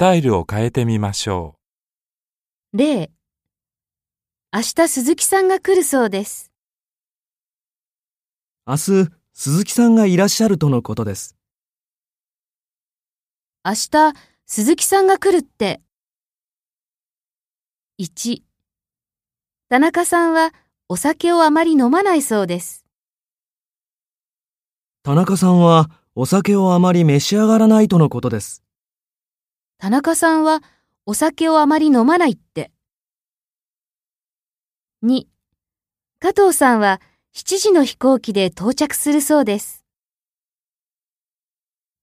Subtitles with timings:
[0.00, 1.56] タイルを変えてみましょ
[2.72, 3.10] 例
[4.52, 6.52] 明日鈴木さんが来るそうです。
[8.64, 11.36] 明日、鈴木さんがいらっしゃるとのことです。
[13.64, 14.14] 明日
[14.46, 15.80] 鈴木さんが来るって。
[18.00, 18.42] 1
[19.68, 20.52] 田中さんは
[20.88, 22.86] お酒をあまり飲まないそうです。
[25.02, 28.62] 田中さんはお酒をあまり召し上がらないとのことです。
[29.80, 30.60] 田中さんは
[31.06, 32.72] お酒をあまり飲まないって。
[35.04, 35.26] 2
[36.18, 37.00] 加藤さんは
[37.32, 39.84] 7時の飛行機で到着するそうです。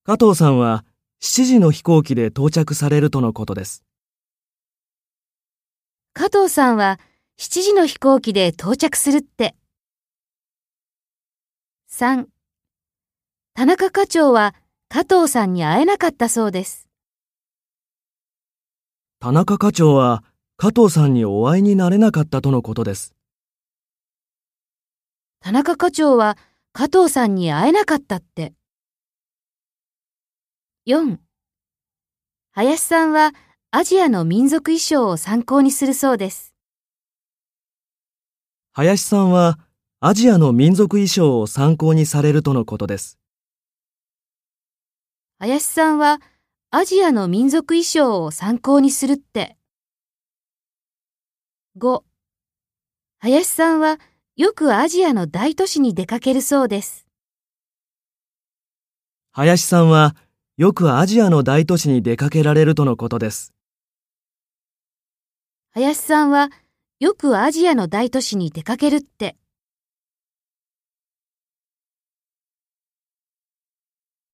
[0.04, 0.86] 加藤さんは
[1.20, 3.84] 7時の飛行機で到着されるとのことです。
[6.14, 6.98] 加藤さんは
[7.38, 9.54] 7時の飛行機で到着するって。
[11.90, 12.26] 3
[13.52, 14.54] 田中課長は
[14.88, 16.86] 加藤さんに会えなかったそうです。
[19.26, 20.22] 田中課長は
[20.56, 23.12] 加藤さんにお会いになれなかったとのことです。
[25.40, 26.38] 田中課長は
[26.72, 28.52] 加藤さんに会えなかったって。
[30.86, 31.18] 4
[32.52, 33.32] 林さんは
[33.72, 36.54] アジアの民族衣装を参考にするそうです。
[38.74, 39.58] 林さんは
[39.98, 43.18] アジアの民族衣装を参考にされるとのことです。
[45.40, 46.20] 林さんは
[46.70, 49.56] アジアの民族衣装を参考にするって。
[51.78, 52.02] 5
[53.18, 54.00] 林さんは
[54.36, 57.06] よくアジアの大都市に出かけるそうです。
[59.30, 60.16] 林さんは
[60.56, 63.54] よくアジアの大都市に出かけられるとのことです。
[65.70, 66.50] 林さんは
[66.98, 69.36] よくアジアの大都市に出かけるって。